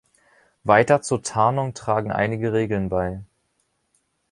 Weiter 0.63 1.03
zur 1.03 1.21
Tarnung 1.21 1.75
tragen 1.75 2.11
einige 2.11 2.53
Regeln 2.53 2.89
bei. 2.89 3.21